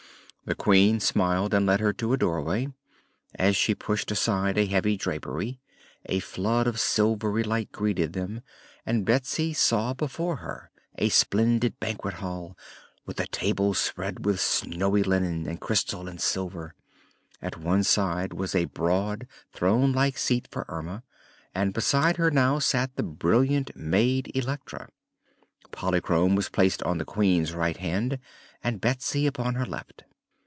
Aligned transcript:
The 0.43 0.55
Queen 0.55 0.99
smiled 0.99 1.53
and 1.53 1.65
led 1.65 1.79
her 1.79 1.93
to 1.93 2.11
a 2.11 2.17
doorway. 2.17 2.67
As 3.35 3.55
she 3.55 3.73
pushed 3.75 4.11
aside 4.11 4.57
a 4.57 4.65
heavy 4.65 4.97
drapery 4.97 5.61
a 6.07 6.19
flood 6.19 6.67
of 6.67 6.79
silvery 6.79 7.43
light 7.43 7.71
greeted 7.71 8.11
them, 8.11 8.41
and 8.85 9.05
Betsy 9.05 9.53
saw 9.53 9.93
before 9.93 10.37
her 10.37 10.69
a 10.97 11.07
splendid 11.07 11.79
banquet 11.79 12.15
hall, 12.15 12.57
with 13.05 13.17
a 13.21 13.27
table 13.27 13.73
spread 13.73 14.25
with 14.25 14.41
snowy 14.41 15.03
linen 15.03 15.47
and 15.47 15.61
crystal 15.61 16.09
and 16.09 16.19
silver. 16.19 16.73
At 17.41 17.59
one 17.61 17.83
side 17.83 18.33
was 18.33 18.53
a 18.53 18.65
broad, 18.65 19.27
throne 19.53 19.93
like 19.93 20.17
seat 20.17 20.49
for 20.51 20.65
Erma 20.67 21.03
and 21.55 21.71
beside 21.73 22.17
her 22.17 22.31
now 22.31 22.59
sat 22.59 22.93
the 22.95 23.03
brilliant 23.03 23.73
maid 23.77 24.29
Electra. 24.35 24.89
Polychrome 25.71 26.35
was 26.35 26.49
placed 26.49 26.83
on 26.83 26.97
the 26.97 27.05
Queen's 27.05 27.53
right 27.53 27.77
hand 27.77 28.19
and 28.61 28.81
Betsy 28.81 29.27
upon 29.27 29.53
her 29.55 29.67
left. 29.67 30.03